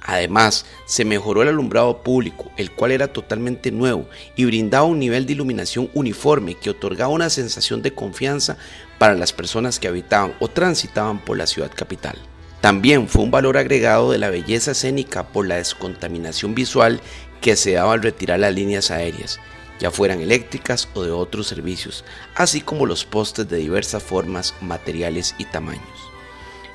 Además, 0.00 0.64
se 0.86 1.04
mejoró 1.04 1.42
el 1.42 1.48
alumbrado 1.48 2.02
público, 2.02 2.50
el 2.56 2.70
cual 2.70 2.92
era 2.92 3.12
totalmente 3.12 3.70
nuevo 3.70 4.08
y 4.36 4.46
brindaba 4.46 4.86
un 4.86 4.98
nivel 4.98 5.26
de 5.26 5.34
iluminación 5.34 5.90
uniforme 5.92 6.54
que 6.54 6.70
otorgaba 6.70 7.12
una 7.12 7.28
sensación 7.28 7.82
de 7.82 7.92
confianza 7.92 8.56
para 8.96 9.14
las 9.14 9.34
personas 9.34 9.78
que 9.78 9.88
habitaban 9.88 10.34
o 10.40 10.48
transitaban 10.48 11.22
por 11.22 11.36
la 11.36 11.46
ciudad 11.46 11.70
capital. 11.74 12.16
También 12.62 13.06
fue 13.06 13.22
un 13.22 13.30
valor 13.30 13.58
agregado 13.58 14.10
de 14.10 14.18
la 14.18 14.30
belleza 14.30 14.70
escénica 14.70 15.28
por 15.28 15.46
la 15.46 15.56
descontaminación 15.56 16.54
visual 16.54 17.02
que 17.42 17.54
se 17.54 17.72
daba 17.72 17.92
al 17.92 18.02
retirar 18.02 18.40
las 18.40 18.54
líneas 18.54 18.90
aéreas, 18.90 19.38
ya 19.78 19.90
fueran 19.90 20.20
eléctricas 20.20 20.88
o 20.94 21.02
de 21.02 21.10
otros 21.10 21.46
servicios, 21.46 22.04
así 22.34 22.60
como 22.60 22.86
los 22.86 23.04
postes 23.04 23.48
de 23.48 23.58
diversas 23.58 24.02
formas, 24.02 24.54
materiales 24.60 25.34
y 25.38 25.44
tamaños. 25.44 25.82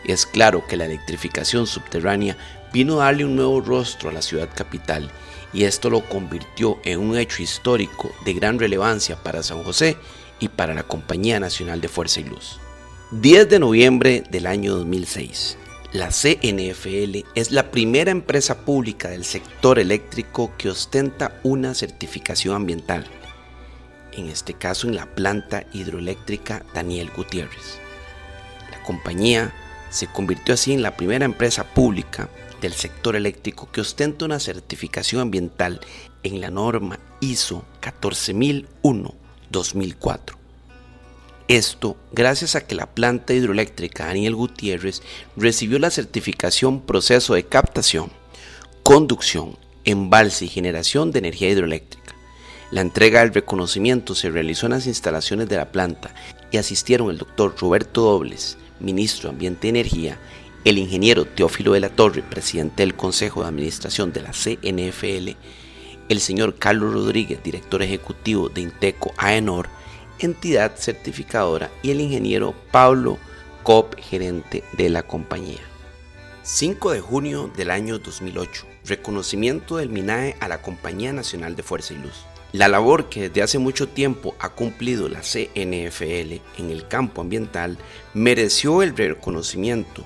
Es 0.05 0.25
claro 0.25 0.65
que 0.67 0.77
la 0.77 0.85
electrificación 0.85 1.67
subterránea 1.67 2.37
vino 2.73 2.99
a 2.99 3.05
darle 3.05 3.25
un 3.25 3.35
nuevo 3.35 3.61
rostro 3.61 4.09
a 4.09 4.13
la 4.13 4.21
ciudad 4.21 4.49
capital 4.53 5.09
y 5.53 5.63
esto 5.63 5.89
lo 5.89 6.01
convirtió 6.09 6.79
en 6.83 6.99
un 6.99 7.17
hecho 7.17 7.43
histórico 7.43 8.11
de 8.25 8.33
gran 8.33 8.59
relevancia 8.59 9.15
para 9.21 9.43
San 9.43 9.63
José 9.63 9.97
y 10.39 10.49
para 10.49 10.73
la 10.73 10.83
Compañía 10.83 11.39
Nacional 11.39 11.79
de 11.79 11.87
Fuerza 11.87 12.19
y 12.19 12.25
Luz. 12.25 12.59
10 13.11 13.47
de 13.47 13.59
noviembre 13.59 14.23
del 14.29 14.47
año 14.47 14.75
2006. 14.75 15.57
La 15.93 16.09
CNFL 16.09 17.23
es 17.35 17.51
la 17.51 17.69
primera 17.69 18.09
empresa 18.09 18.65
pública 18.65 19.09
del 19.09 19.23
sector 19.23 19.77
eléctrico 19.77 20.51
que 20.57 20.71
ostenta 20.71 21.39
una 21.43 21.75
certificación 21.75 22.55
ambiental, 22.55 23.05
en 24.13 24.27
este 24.27 24.55
caso 24.55 24.87
en 24.87 24.95
la 24.95 25.13
planta 25.13 25.67
hidroeléctrica 25.71 26.65
Daniel 26.73 27.11
Gutiérrez. 27.15 27.77
La 28.71 28.81
compañía 28.81 29.53
se 29.91 30.07
convirtió 30.07 30.55
así 30.55 30.73
en 30.73 30.81
la 30.81 30.97
primera 30.97 31.25
empresa 31.25 31.63
pública 31.63 32.27
del 32.59 32.73
sector 32.73 33.15
eléctrico 33.15 33.71
que 33.71 33.81
ostenta 33.81 34.25
una 34.25 34.39
certificación 34.39 35.21
ambiental 35.21 35.79
en 36.23 36.41
la 36.41 36.49
norma 36.49 36.97
ISO 37.19 37.65
14001-2004 37.81 40.42
esto 41.47 41.97
gracias 42.11 42.55
a 42.55 42.65
que 42.65 42.75
la 42.75 42.87
planta 42.87 43.33
hidroeléctrica 43.33 44.05
Daniel 44.05 44.35
Gutiérrez 44.35 45.01
recibió 45.35 45.79
la 45.79 45.89
certificación 45.89 46.81
Proceso 46.81 47.33
de 47.33 47.43
Captación, 47.43 48.11
Conducción, 48.83 49.57
Embalse 49.85 50.45
y 50.45 50.49
Generación 50.49 51.11
de 51.11 51.19
Energía 51.19 51.49
Hidroeléctrica. 51.49 52.15
La 52.71 52.81
entrega 52.81 53.19
del 53.19 53.33
reconocimiento 53.33 54.15
se 54.15 54.31
realizó 54.31 54.65
en 54.65 54.71
las 54.71 54.87
instalaciones 54.87 55.47
de 55.49 55.57
la 55.57 55.71
planta 55.71 56.13
y 56.51 56.57
asistieron 56.57 57.09
el 57.11 57.17
doctor 57.17 57.55
Roberto 57.59 58.01
Dobles, 58.01 58.57
ministro 58.79 59.29
de 59.29 59.35
Ambiente 59.35 59.67
y 59.67 59.69
Energía, 59.69 60.17
el 60.65 60.77
ingeniero 60.77 61.25
Teófilo 61.25 61.73
de 61.73 61.81
la 61.81 61.89
Torre, 61.89 62.23
presidente 62.23 62.83
del 62.83 62.95
Consejo 62.95 63.41
de 63.41 63.49
Administración 63.49 64.13
de 64.13 64.21
la 64.21 64.31
CNFL, 64.31 65.37
el 66.09 66.19
señor 66.19 66.55
Carlos 66.55 66.93
Rodríguez, 66.93 67.43
director 67.43 67.81
ejecutivo 67.81 68.49
de 68.49 68.61
Inteco 68.61 69.13
AENOR, 69.17 69.69
entidad 70.25 70.75
certificadora, 70.77 71.69
y 71.81 71.91
el 71.91 72.01
ingeniero 72.01 72.53
Pablo 72.71 73.17
Cop, 73.63 73.95
gerente 73.97 74.63
de 74.73 74.89
la 74.89 75.03
compañía. 75.03 75.61
5 76.43 76.91
de 76.91 76.99
junio 76.99 77.51
del 77.55 77.71
año 77.71 77.99
2008. 77.99 78.65
Reconocimiento 78.85 79.77
del 79.77 79.89
MINAE 79.89 80.35
a 80.41 80.49
la 80.49 80.61
Compañía 80.61 81.13
Nacional 81.13 81.55
de 81.55 81.63
Fuerza 81.63 81.93
y 81.93 81.97
Luz. 81.97 82.25
La 82.51 82.67
labor 82.67 83.07
que 83.07 83.29
desde 83.29 83.41
hace 83.41 83.59
mucho 83.59 83.87
tiempo 83.87 84.35
ha 84.39 84.49
cumplido 84.49 85.07
la 85.07 85.21
CNFL 85.21 86.41
en 86.57 86.69
el 86.69 86.87
campo 86.87 87.21
ambiental 87.21 87.77
mereció 88.13 88.83
el 88.83 88.95
reconocimiento 88.95 90.05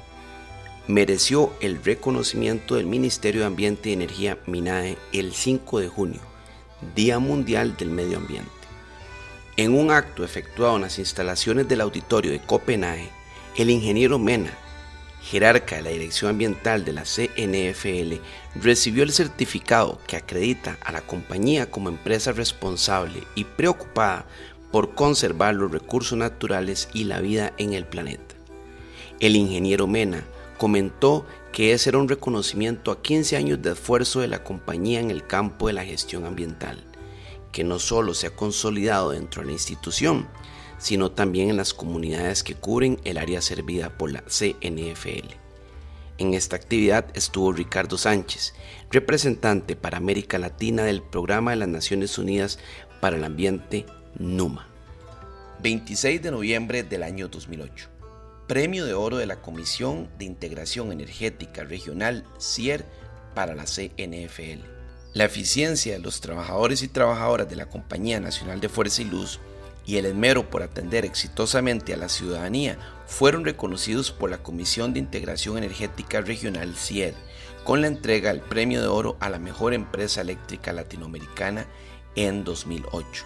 mereció 0.88 1.54
el 1.60 1.84
reconocimiento 1.84 2.76
del 2.76 2.86
Ministerio 2.86 3.42
de 3.42 3.48
Ambiente 3.48 3.90
y 3.90 3.94
Energía 3.94 4.38
MINAE 4.46 4.98
el 5.12 5.34
5 5.34 5.80
de 5.82 5.90
junio, 5.90 6.22
Día 6.96 7.20
Mundial 7.20 7.76
del 7.76 7.90
Medio 7.90 8.18
Ambiente. 8.18 8.57
En 9.60 9.74
un 9.74 9.90
acto 9.90 10.24
efectuado 10.24 10.76
en 10.76 10.84
las 10.84 11.00
instalaciones 11.00 11.68
del 11.68 11.82
auditorio 11.82 12.30
de 12.30 12.40
Copenhague, 12.40 13.10
el 13.56 13.72
ingeniero 13.72 14.20
Mena, 14.20 14.52
jerarca 15.24 15.78
de 15.78 15.82
la 15.82 15.90
Dirección 15.90 16.30
Ambiental 16.30 16.86
de 16.86 16.94
la 16.94 17.06
CNFL, 17.06 18.22
recibió 18.62 19.02
el 19.02 19.12
certificado 19.12 20.00
que 20.06 20.16
acredita 20.16 20.78
a 20.86 20.92
la 20.92 21.02
compañía 21.02 21.72
como 21.72 21.90
empresa 21.90 22.34
responsable 22.34 23.24
y 23.34 23.46
preocupada 23.46 24.28
por 24.72 24.94
conservar 24.94 25.56
los 25.56 25.72
recursos 25.72 26.20
naturales 26.20 26.88
y 26.94 27.06
la 27.06 27.20
vida 27.20 27.54
en 27.58 27.74
el 27.74 27.88
planeta. 27.88 28.36
El 29.20 29.36
ingeniero 29.36 29.88
Mena 29.88 30.24
comentó 30.60 31.26
que 31.52 31.74
ese 31.74 31.90
era 31.90 31.98
un 31.98 32.10
reconocimiento 32.10 32.92
a 32.92 33.02
15 33.02 33.36
años 33.36 33.60
de 33.64 33.72
esfuerzo 33.72 34.20
de 34.20 34.28
la 34.28 34.44
compañía 34.44 35.00
en 35.00 35.10
el 35.10 35.26
campo 35.26 35.66
de 35.66 35.74
la 35.74 35.84
gestión 35.84 36.28
ambiental 36.28 36.87
que 37.58 37.64
no 37.64 37.80
solo 37.80 38.14
se 38.14 38.28
ha 38.28 38.36
consolidado 38.36 39.10
dentro 39.10 39.42
de 39.42 39.48
la 39.48 39.54
institución, 39.54 40.28
sino 40.78 41.10
también 41.10 41.50
en 41.50 41.58
las 41.58 41.74
comunidades 41.74 42.44
que 42.44 42.54
cubren 42.54 43.00
el 43.04 43.18
área 43.18 43.42
servida 43.42 43.98
por 43.98 44.12
la 44.12 44.22
CNFL. 44.22 45.34
En 46.20 46.36
esta 46.36 46.56
actividad 46.56 47.08
estuvo 47.16 47.52
Ricardo 47.52 47.98
Sánchez, 47.98 48.54
representante 48.92 49.76
para 49.76 49.98
América 49.98 50.38
Latina 50.38 50.84
del 50.84 51.02
Programa 51.02 51.50
de 51.50 51.58
las 51.58 51.68
Naciones 51.68 52.20
Unidas 52.20 52.60
para 53.02 53.18
el 53.18 53.24
Ambiente 53.24 53.88
NUMA. 54.20 54.68
26 55.64 56.22
de 56.22 56.30
noviembre 56.30 56.84
del 56.84 57.02
año 57.02 57.28
2008. 57.28 57.90
Premio 58.48 58.86
de 58.86 58.94
Oro 58.94 59.18
de 59.18 59.26
la 59.26 59.42
Comisión 59.42 60.10
de 60.20 60.26
Integración 60.26 60.92
Energética 60.92 61.64
Regional 61.64 62.24
CIER 62.40 62.86
para 63.34 63.56
la 63.56 63.64
CNFL. 63.64 64.77
La 65.14 65.26
eficiencia 65.26 65.94
de 65.94 66.00
los 66.00 66.22
trabajadores 66.22 66.84
y 66.84 66.90
trabajadoras 66.90 67.50
de 67.50 67.56
la 67.56 67.70
Compañía 67.70 68.20
Nacional 68.20 68.60
de 68.60 68.70
Fuerza 68.70 69.02
y 69.02 69.06
Luz 69.06 69.40
y 69.86 69.96
el 69.98 70.06
esmero 70.06 70.50
por 70.50 70.62
atender 70.62 71.06
exitosamente 71.06 71.94
a 71.94 71.98
la 71.98 72.10
ciudadanía 72.10 72.78
fueron 73.08 73.46
reconocidos 73.46 74.12
por 74.12 74.30
la 74.30 74.44
Comisión 74.44 74.94
de 74.94 75.00
Integración 75.00 75.58
Energética 75.58 76.22
Regional 76.22 76.76
CIER 76.76 77.16
con 77.64 77.82
la 77.82 77.88
entrega 77.88 78.32
del 78.32 78.42
Premio 78.42 78.82
de 78.82 78.88
Oro 78.88 79.16
a 79.22 79.30
la 79.30 79.40
Mejor 79.40 79.74
Empresa 79.74 80.22
Eléctrica 80.22 80.74
Latinoamericana 80.74 81.68
en 82.16 82.44
2008. 82.44 83.26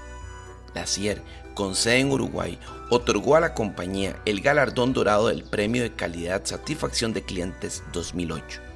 La 0.75 0.85
CIER, 0.85 1.23
con 1.55 1.75
sede 1.75 1.99
en 1.99 2.11
Uruguay, 2.11 2.59
otorgó 2.91 3.35
a 3.35 3.41
la 3.41 3.53
compañía 3.55 4.21
el 4.25 4.41
galardón 4.41 4.93
dorado 4.93 5.27
del 5.27 5.43
Premio 5.43 5.81
de 5.81 5.93
Calidad 5.93 6.45
Satisfacción 6.45 7.11
de 7.11 7.23
Clientes 7.23 7.83
2008 7.91 8.70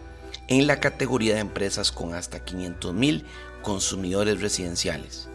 en 0.47 0.67
la 0.67 0.79
categoría 0.79 1.35
de 1.35 1.41
empresas 1.41 1.91
con 1.91 2.13
hasta 2.13 2.43
500.000 2.45 3.23
consumidores 3.61 4.41
residenciales. 4.41 5.29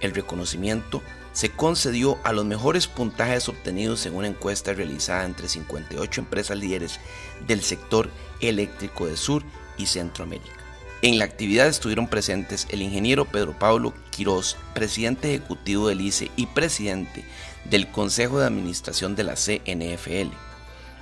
El 0.00 0.14
reconocimiento 0.14 1.02
se 1.32 1.50
concedió 1.50 2.18
a 2.24 2.32
los 2.32 2.44
mejores 2.44 2.86
puntajes 2.86 3.48
obtenidos 3.48 4.06
en 4.06 4.14
una 4.14 4.28
encuesta 4.28 4.72
realizada 4.72 5.24
entre 5.24 5.48
58 5.48 6.20
empresas 6.20 6.56
líderes 6.56 7.00
del 7.46 7.62
sector 7.62 8.10
eléctrico 8.40 9.06
de 9.06 9.16
Sur 9.16 9.42
y 9.76 9.86
Centroamérica. 9.86 10.56
En 11.02 11.18
la 11.18 11.26
actividad 11.26 11.68
estuvieron 11.68 12.08
presentes 12.08 12.66
el 12.70 12.80
ingeniero 12.80 13.26
Pedro 13.26 13.58
Pablo 13.58 13.92
Quirós, 14.10 14.56
presidente 14.74 15.34
ejecutivo 15.34 15.88
del 15.88 16.00
ICE 16.00 16.30
y 16.36 16.46
presidente 16.46 17.22
del 17.64 17.90
Consejo 17.90 18.38
de 18.38 18.46
Administración 18.46 19.14
de 19.14 19.24
la 19.24 19.34
CNFL, 19.34 20.32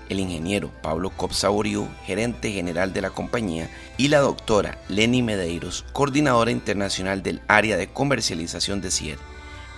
el 0.09 0.21
ingeniero 0.21 0.71
Pablo 0.83 1.11
Copsaborio, 1.11 1.89
gerente 2.05 2.53
general 2.53 2.93
de 2.93 3.01
la 3.01 3.11
compañía, 3.11 3.71
y 3.97 4.09
la 4.09 4.19
doctora 4.19 4.79
Lenny 4.89 5.23
Medeiros, 5.23 5.85
coordinadora 5.93 6.51
internacional 6.51 7.23
del 7.23 7.41
área 7.49 7.77
de 7.77 7.89
comercialización 7.89 8.81
de 8.81 8.91
CIER, 8.91 9.19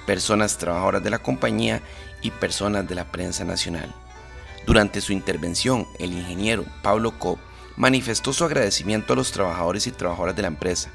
personas 0.07 0.59
trabajadoras 0.59 1.03
de 1.03 1.11
la 1.11 1.19
compañía 1.19 1.83
y 2.23 2.31
personas 2.31 2.89
de 2.89 2.95
la 2.95 3.05
prensa 3.05 3.45
nacional. 3.45 3.93
Durante 4.67 5.01
su 5.01 5.13
intervención, 5.13 5.87
el 5.99 6.13
ingeniero 6.13 6.65
Pablo 6.83 7.19
Cop 7.19 7.39
manifestó 7.77 8.33
su 8.33 8.45
agradecimiento 8.45 9.13
a 9.13 9.17
los 9.17 9.33
trabajadores 9.33 9.87
y 9.87 9.93
trabajadoras 9.93 10.35
de 10.35 10.43
la 10.43 10.49
empresa, 10.49 10.91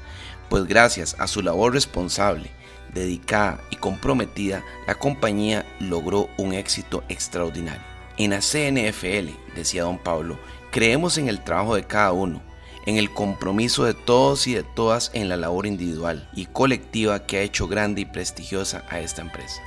pues 0.48 0.64
gracias 0.64 1.16
a 1.18 1.26
su 1.26 1.42
labor 1.42 1.72
responsable, 1.72 2.50
dedicada 2.92 3.60
y 3.70 3.76
comprometida, 3.76 4.62
la 4.86 4.94
compañía 4.94 5.64
logró 5.80 6.28
un 6.36 6.52
éxito 6.52 7.02
extraordinario. 7.08 7.91
En 8.22 8.30
la 8.30 8.38
CNFL, 8.38 9.30
decía 9.56 9.82
don 9.82 9.98
Pablo, 9.98 10.38
creemos 10.70 11.18
en 11.18 11.26
el 11.26 11.42
trabajo 11.42 11.74
de 11.74 11.82
cada 11.82 12.12
uno, 12.12 12.40
en 12.86 12.96
el 12.96 13.12
compromiso 13.12 13.82
de 13.82 13.94
todos 13.94 14.46
y 14.46 14.54
de 14.54 14.62
todas 14.62 15.10
en 15.12 15.28
la 15.28 15.36
labor 15.36 15.66
individual 15.66 16.30
y 16.32 16.46
colectiva 16.46 17.26
que 17.26 17.38
ha 17.38 17.42
hecho 17.42 17.66
grande 17.66 18.02
y 18.02 18.04
prestigiosa 18.04 18.84
a 18.90 19.00
esta 19.00 19.22
empresa. 19.22 19.60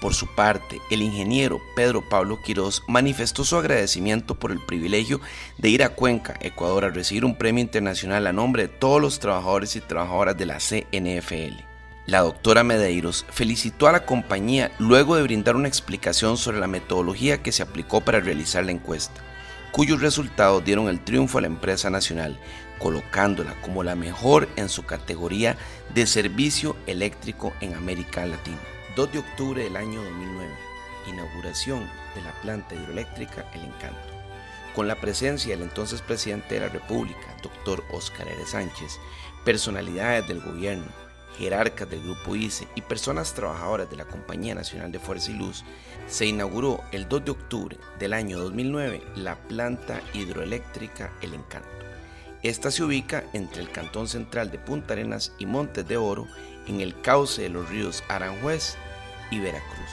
Por 0.00 0.12
su 0.12 0.26
parte, 0.34 0.80
el 0.90 1.02
ingeniero 1.02 1.60
Pedro 1.76 2.02
Pablo 2.08 2.42
Quirós 2.42 2.82
manifestó 2.88 3.44
su 3.44 3.56
agradecimiento 3.56 4.34
por 4.34 4.50
el 4.50 4.58
privilegio 4.58 5.20
de 5.56 5.68
ir 5.68 5.84
a 5.84 5.90
Cuenca, 5.90 6.34
Ecuador, 6.40 6.84
a 6.84 6.90
recibir 6.90 7.24
un 7.24 7.38
premio 7.38 7.62
internacional 7.62 8.26
a 8.26 8.32
nombre 8.32 8.62
de 8.62 8.74
todos 8.74 9.00
los 9.00 9.20
trabajadores 9.20 9.76
y 9.76 9.80
trabajadoras 9.80 10.36
de 10.36 10.46
la 10.46 10.58
CNFL. 10.58 11.65
La 12.06 12.20
doctora 12.20 12.62
Medeiros 12.62 13.26
felicitó 13.30 13.88
a 13.88 13.92
la 13.92 14.06
compañía 14.06 14.70
luego 14.78 15.16
de 15.16 15.24
brindar 15.24 15.56
una 15.56 15.66
explicación 15.66 16.36
sobre 16.36 16.60
la 16.60 16.68
metodología 16.68 17.42
que 17.42 17.50
se 17.50 17.64
aplicó 17.64 18.00
para 18.00 18.20
realizar 18.20 18.64
la 18.64 18.70
encuesta, 18.70 19.20
cuyos 19.72 20.00
resultados 20.00 20.64
dieron 20.64 20.88
el 20.88 21.02
triunfo 21.02 21.38
a 21.38 21.40
la 21.40 21.48
empresa 21.48 21.90
nacional, 21.90 22.38
colocándola 22.78 23.60
como 23.60 23.82
la 23.82 23.96
mejor 23.96 24.48
en 24.54 24.68
su 24.68 24.84
categoría 24.84 25.56
de 25.94 26.06
servicio 26.06 26.76
eléctrico 26.86 27.52
en 27.60 27.74
América 27.74 28.24
Latina. 28.24 28.60
2 28.94 29.12
de 29.12 29.18
octubre 29.18 29.64
del 29.64 29.76
año 29.76 30.00
2009, 30.00 30.54
inauguración 31.08 31.90
de 32.14 32.22
la 32.22 32.32
planta 32.40 32.76
hidroeléctrica 32.76 33.50
El 33.52 33.64
Encanto. 33.64 34.14
Con 34.76 34.86
la 34.86 35.00
presencia 35.00 35.56
del 35.56 35.64
entonces 35.64 36.02
presidente 36.02 36.54
de 36.54 36.60
la 36.60 36.68
República, 36.68 37.36
doctor 37.42 37.82
Óscar 37.90 38.28
R. 38.28 38.46
Sánchez, 38.46 39.00
personalidades 39.44 40.28
del 40.28 40.40
gobierno, 40.40 41.05
jerarcas 41.38 41.88
del 41.90 42.02
Grupo 42.02 42.34
ICE 42.34 42.66
y 42.74 42.80
personas 42.80 43.34
trabajadoras 43.34 43.90
de 43.90 43.96
la 43.96 44.06
Compañía 44.06 44.54
Nacional 44.54 44.90
de 44.90 44.98
Fuerza 44.98 45.30
y 45.30 45.34
Luz, 45.34 45.64
se 46.06 46.26
inauguró 46.26 46.80
el 46.92 47.08
2 47.08 47.24
de 47.24 47.30
octubre 47.30 47.78
del 47.98 48.12
año 48.12 48.38
2009 48.38 49.02
la 49.16 49.36
planta 49.36 50.00
hidroeléctrica 50.14 51.12
El 51.20 51.34
Encanto. 51.34 51.68
Esta 52.42 52.70
se 52.70 52.84
ubica 52.84 53.24
entre 53.32 53.60
el 53.60 53.70
cantón 53.70 54.08
central 54.08 54.50
de 54.50 54.58
Punta 54.58 54.92
Arenas 54.92 55.32
y 55.38 55.46
Montes 55.46 55.86
de 55.88 55.96
Oro, 55.96 56.28
en 56.66 56.80
el 56.80 57.00
cauce 57.00 57.42
de 57.42 57.48
los 57.48 57.68
ríos 57.68 58.02
Aranjuez 58.08 58.76
y 59.30 59.40
Veracruz. 59.40 59.90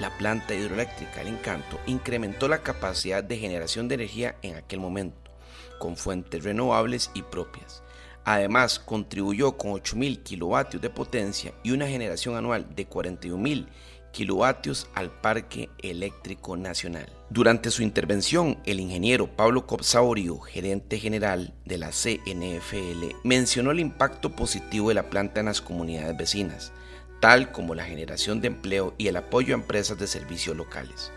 la 0.00 0.10
planta 0.18 0.54
hidroeléctrica 0.54 1.20
El 1.20 1.28
Encanto 1.28 1.78
incrementó 1.86 2.48
la 2.48 2.62
capacidad 2.62 3.22
de 3.22 3.38
generación 3.38 3.86
de 3.86 3.94
energía 3.94 4.36
en 4.42 4.56
aquel 4.56 4.80
momento, 4.80 5.30
con 5.78 5.96
fuentes 5.96 6.42
renovables 6.42 7.10
y 7.14 7.22
propias. 7.22 7.83
Además, 8.24 8.78
contribuyó 8.78 9.56
con 9.56 9.72
8.000 9.72 10.22
kilovatios 10.22 10.80
de 10.80 10.90
potencia 10.90 11.52
y 11.62 11.72
una 11.72 11.86
generación 11.86 12.36
anual 12.36 12.74
de 12.74 12.88
41.000 12.88 13.66
kilovatios 14.12 14.88
al 14.94 15.10
Parque 15.10 15.68
Eléctrico 15.82 16.56
Nacional. 16.56 17.06
Durante 17.28 17.70
su 17.70 17.82
intervención, 17.82 18.58
el 18.64 18.80
ingeniero 18.80 19.26
Pablo 19.26 19.66
Copsaurio, 19.66 20.38
gerente 20.38 20.98
general 20.98 21.52
de 21.64 21.78
la 21.78 21.90
CNFL, 21.90 23.16
mencionó 23.24 23.72
el 23.72 23.80
impacto 23.80 24.30
positivo 24.30 24.88
de 24.88 24.94
la 24.94 25.10
planta 25.10 25.40
en 25.40 25.46
las 25.46 25.60
comunidades 25.60 26.16
vecinas, 26.16 26.72
tal 27.20 27.50
como 27.50 27.74
la 27.74 27.84
generación 27.84 28.40
de 28.40 28.48
empleo 28.48 28.94
y 28.96 29.08
el 29.08 29.16
apoyo 29.16 29.54
a 29.54 29.58
empresas 29.58 29.98
de 29.98 30.06
servicios 30.06 30.56
locales, 30.56 31.10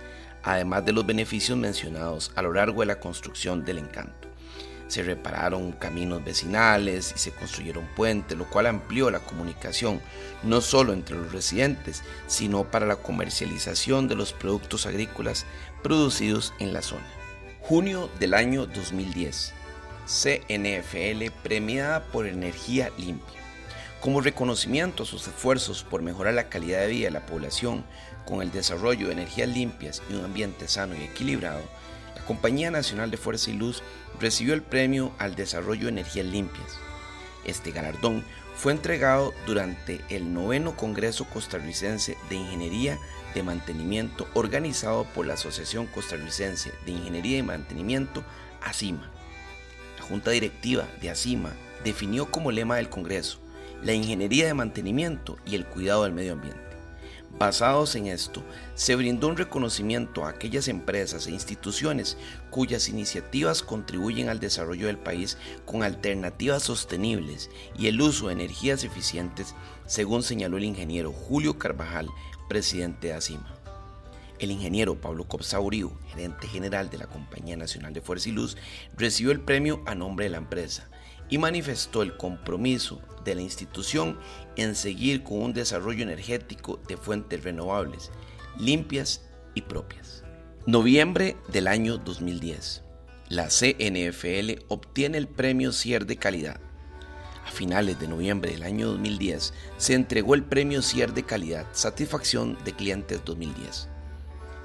además 0.43 0.83
de 0.83 0.93
los 0.93 1.05
beneficios 1.05 1.57
mencionados 1.57 2.31
a 2.35 2.41
lo 2.41 2.51
largo 2.51 2.81
de 2.81 2.87
la 2.87 2.99
construcción 2.99 3.63
del 3.63 3.77
encanto 3.77 4.26
se 4.87 5.03
repararon 5.03 5.73
caminos 5.73 6.23
vecinales 6.23 7.13
y 7.15 7.19
se 7.19 7.31
construyeron 7.31 7.85
puentes, 7.95 8.37
lo 8.37 8.49
cual 8.49 8.67
amplió 8.67 9.09
la 9.11 9.19
comunicación 9.19 10.01
no 10.43 10.61
solo 10.61 10.93
entre 10.93 11.17
los 11.17 11.31
residentes, 11.31 12.03
sino 12.27 12.63
para 12.63 12.85
la 12.85 12.95
comercialización 12.95 14.07
de 14.07 14.15
los 14.15 14.33
productos 14.33 14.85
agrícolas 14.85 15.45
producidos 15.83 16.53
en 16.59 16.73
la 16.73 16.81
zona. 16.81 17.05
Junio 17.61 18.09
del 18.19 18.33
año 18.33 18.65
2010. 18.65 19.53
CNFL 20.07 21.31
premiada 21.43 22.03
por 22.05 22.27
energía 22.27 22.91
limpia. 22.97 23.41
Como 23.99 24.21
reconocimiento 24.21 25.03
a 25.03 25.05
sus 25.05 25.27
esfuerzos 25.27 25.83
por 25.83 26.01
mejorar 26.01 26.33
la 26.33 26.47
calidad 26.47 26.79
de 26.81 26.87
vida 26.87 27.05
de 27.07 27.11
la 27.11 27.25
población 27.25 27.83
con 28.25 28.41
el 28.41 28.51
desarrollo 28.51 29.07
de 29.07 29.13
energías 29.13 29.49
limpias 29.49 30.01
y 30.09 30.13
un 30.13 30.23
ambiente 30.23 30.67
sano 30.67 30.95
y 30.95 31.03
equilibrado, 31.03 31.61
la 32.17 32.25
Compañía 32.25 32.71
Nacional 32.71 33.11
de 33.11 33.17
Fuerza 33.17 33.51
y 33.51 33.53
Luz 33.53 33.83
recibió 34.19 34.55
el 34.55 34.63
premio 34.63 35.11
al 35.19 35.35
desarrollo 35.35 35.83
de 35.83 35.89
energías 35.89 36.25
limpias. 36.25 36.79
Este 37.45 37.71
galardón 37.71 38.23
fue 38.55 38.71
entregado 38.71 39.35
durante 39.45 40.01
el 40.09 40.33
noveno 40.33 40.75
Congreso 40.75 41.25
Costarricense 41.25 42.17
de 42.29 42.35
Ingeniería 42.35 42.97
de 43.35 43.43
Mantenimiento 43.43 44.27
organizado 44.33 45.05
por 45.13 45.27
la 45.27 45.35
Asociación 45.35 45.85
Costarricense 45.85 46.71
de 46.85 46.91
Ingeniería 46.91 47.37
y 47.37 47.43
Mantenimiento, 47.43 48.23
ACIMA. 48.63 49.11
La 49.99 50.03
Junta 50.03 50.31
Directiva 50.31 50.87
de 50.99 51.11
ACIMA 51.11 51.51
definió 51.83 52.31
como 52.31 52.51
lema 52.51 52.77
del 52.77 52.89
Congreso 52.89 53.37
la 53.83 53.93
ingeniería 53.93 54.47
de 54.47 54.55
mantenimiento 54.55 55.37
y 55.45 55.53
el 55.53 55.67
cuidado 55.67 56.03
del 56.03 56.13
medio 56.13 56.33
ambiente. 56.33 56.66
Basados 57.37 57.95
en 57.95 58.07
esto, 58.07 58.41
se 58.73 58.95
brindó 58.95 59.27
un 59.27 59.37
reconocimiento 59.37 60.25
a 60.25 60.29
aquellas 60.29 60.67
empresas 60.67 61.27
e 61.27 61.31
instituciones 61.31 62.17
cuyas 62.49 62.89
iniciativas 62.89 63.61
contribuyen 63.61 64.29
al 64.29 64.39
desarrollo 64.39 64.87
del 64.87 64.97
país 64.97 65.37
con 65.63 65.83
alternativas 65.83 66.63
sostenibles 66.63 67.51
y 67.77 67.87
el 67.87 68.01
uso 68.01 68.27
de 68.27 68.33
energías 68.33 68.83
eficientes, 68.83 69.53
según 69.85 70.23
señaló 70.23 70.57
el 70.57 70.63
ingeniero 70.63 71.11
Julio 71.11 71.59
Carvajal, 71.59 72.09
presidente 72.49 73.09
de 73.09 73.13
ASIMA. 73.13 73.53
El 74.39 74.49
ingeniero 74.49 74.99
Pablo 74.99 75.27
Copsauriu, 75.27 75.91
gerente 76.07 76.47
general 76.47 76.89
de 76.89 76.97
la 76.97 77.07
Compañía 77.07 77.55
Nacional 77.55 77.93
de 77.93 78.01
Fuerza 78.01 78.29
y 78.29 78.31
Luz, 78.31 78.57
recibió 78.95 79.31
el 79.31 79.41
premio 79.41 79.83
a 79.85 79.93
nombre 79.93 80.25
de 80.25 80.31
la 80.31 80.37
empresa 80.37 80.89
y 81.29 81.37
manifestó 81.37 82.01
el 82.01 82.15
compromiso 82.17 83.01
de 83.23 83.35
la 83.35 83.41
institución 83.41 84.17
en 84.55 84.75
seguir 84.75 85.23
con 85.23 85.41
un 85.41 85.53
desarrollo 85.53 86.03
energético 86.03 86.79
de 86.87 86.97
fuentes 86.97 87.43
renovables, 87.43 88.11
limpias 88.57 89.21
y 89.53 89.61
propias. 89.61 90.23
Noviembre 90.65 91.37
del 91.49 91.67
año 91.67 91.97
2010. 91.97 92.83
La 93.29 93.47
CNFL 93.47 94.63
obtiene 94.69 95.17
el 95.17 95.27
premio 95.27 95.73
CIER 95.73 96.05
de 96.05 96.17
calidad. 96.17 96.59
A 97.45 97.51
finales 97.51 97.99
de 97.99 98.07
noviembre 98.07 98.51
del 98.51 98.63
año 98.63 98.87
2010 98.87 99.53
se 99.77 99.93
entregó 99.93 100.35
el 100.35 100.43
premio 100.43 100.81
CIER 100.81 101.13
de 101.13 101.23
calidad 101.23 101.65
Satisfacción 101.71 102.57
de 102.63 102.73
Clientes 102.73 103.21
2010. 103.25 103.89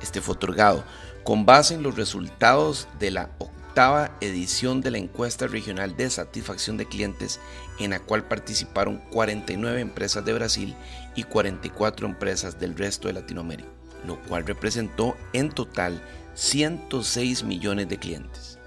Este 0.01 0.21
fue 0.21 0.35
otorgado 0.35 0.85
con 1.25 1.47
base 1.47 1.75
en 1.75 1.83
los 1.83 1.97
resultados 1.97 2.89
de 2.99 3.13
la 3.13 3.31
octava 3.73 4.11
edición 4.21 4.83
de 4.83 4.91
la 4.91 4.99
encuesta 4.99 5.47
regional 5.47 5.97
de 5.97 6.11
satisfacción 6.11 6.77
de 6.77 6.85
clientes 6.85 7.41
en 7.79 7.93
la 7.93 8.01
cual 8.01 8.23
participaron 8.29 8.99
49 9.11 9.81
empresas 9.81 10.23
de 10.27 10.35
Brasil 10.35 10.77
y 11.17 11.23
44 11.23 12.07
empresas 12.07 12.61
del 12.61 12.77
resto 12.77 13.09
de 13.09 13.15
Latinoamérica, 13.15 13.71
lo 14.07 14.21
cual 14.25 14.45
representó 14.45 15.17
en 15.33 15.49
total 15.49 16.03
106 16.35 17.45
millones 17.45 17.89
de 17.89 17.97
clientes. 17.97 18.59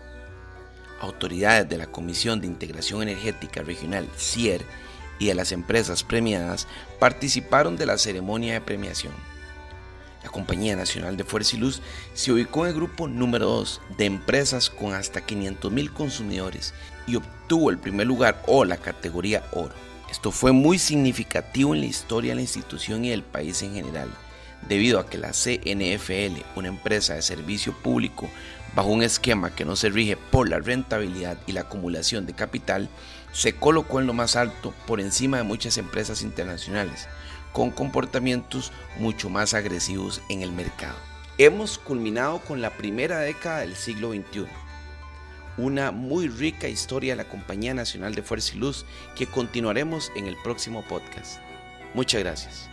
Autoridades 1.00 1.70
de 1.70 1.78
la 1.78 1.86
Comisión 1.86 2.42
de 2.42 2.48
Integración 2.48 3.04
Energética 3.04 3.62
Regional 3.62 4.10
CIER 4.18 4.64
y 5.20 5.28
de 5.28 5.36
las 5.36 5.52
empresas 5.52 6.04
premiadas 6.04 6.68
participaron 7.00 7.78
de 7.78 7.86
la 7.86 8.00
ceremonia 8.00 8.54
de 8.54 8.62
premiación. 8.62 9.14
La 10.26 10.32
Compañía 10.32 10.76
Nacional 10.76 11.18
de 11.18 11.24
Fuerza 11.24 11.56
y 11.56 11.60
Luz 11.60 11.84
se 12.16 12.32
ubicó 12.32 12.66
en 12.66 12.70
el 12.70 12.76
grupo 12.76 13.08
número 13.08 13.46
2 13.46 13.82
de 13.96 14.06
empresas 14.06 14.72
con 14.72 14.96
hasta 14.96 15.24
500.000 15.24 15.94
consumidores 15.94 16.74
y 17.06 17.16
obtuvo 17.16 17.70
el 17.70 17.78
primer 17.78 18.08
lugar 18.08 18.42
o 18.48 18.66
la 18.66 18.78
categoría 18.78 19.44
oro. 19.52 19.76
Esto 20.10 20.32
fue 20.32 20.52
muy 20.52 20.80
significativo 20.80 21.76
en 21.76 21.82
la 21.82 21.86
historia 21.86 22.32
de 22.32 22.38
la 22.38 22.42
institución 22.42 23.06
y 23.06 23.10
del 23.10 23.22
país 23.22 23.62
en 23.62 23.76
general, 23.76 24.10
debido 24.68 25.00
a 25.00 25.06
que 25.06 25.20
la 25.20 25.30
CNFL, 25.30 26.42
una 26.56 26.70
empresa 26.70 27.14
de 27.14 27.22
servicio 27.22 27.74
público 27.74 28.28
bajo 28.74 28.90
un 28.90 29.04
esquema 29.04 29.54
que 29.54 29.64
no 29.64 29.76
se 29.76 29.90
rige 29.90 30.18
por 30.18 30.50
la 30.50 30.58
rentabilidad 30.58 31.38
y 31.46 31.52
la 31.52 31.62
acumulación 31.62 32.26
de 32.26 32.34
capital, 32.34 32.90
se 33.32 33.54
colocó 33.54 34.00
en 34.00 34.08
lo 34.08 34.14
más 34.14 34.36
alto 34.36 34.74
por 34.88 35.00
encima 35.00 35.38
de 35.38 35.44
muchas 35.44 35.78
empresas 35.78 36.24
internacionales, 36.24 37.08
con 37.56 37.72
comportamientos 37.72 38.74
mucho 39.00 39.30
más 39.30 39.54
agresivos 39.54 40.22
en 40.28 40.42
el 40.42 40.52
mercado. 40.52 40.98
Hemos 41.38 41.78
culminado 41.78 42.40
con 42.40 42.62
la 42.62 42.72
primera 42.72 43.20
década 43.20 43.60
del 43.62 43.78
siglo 43.78 44.12
XXI. 44.12 44.46
Una 45.58 45.92
muy 45.92 46.28
rica 46.28 46.68
historia 46.68 47.14
de 47.14 47.24
la 47.24 47.30
Compañía 47.30 47.74
Nacional 47.74 48.14
de 48.14 48.24
Fuerza 48.24 48.56
y 48.56 48.60
Luz 48.60 48.86
que 49.16 49.26
continuaremos 49.26 50.12
en 50.18 50.28
el 50.28 50.36
próximo 50.44 50.84
podcast. 50.86 51.40
Muchas 51.94 52.24
gracias. 52.24 52.70